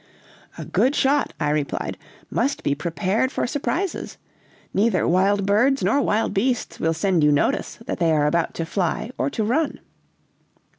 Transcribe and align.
"'A 0.57 0.65
good 0.65 0.95
shot,' 0.95 1.31
I 1.39 1.51
replied, 1.51 1.95
'must 2.31 2.63
be 2.63 2.73
prepared 2.73 3.31
for 3.31 3.45
surprises; 3.45 4.17
neither 4.73 5.07
wild 5.07 5.45
birds 5.45 5.83
nor 5.83 6.01
wild 6.01 6.33
beasts 6.33 6.79
will 6.79 6.95
send 6.95 7.23
you 7.23 7.31
notice 7.31 7.77
that 7.85 7.99
they 7.99 8.11
are 8.11 8.25
about 8.25 8.55
to 8.55 8.65
fly 8.65 9.11
or 9.19 9.29
to 9.29 9.43
run.' 9.43 9.79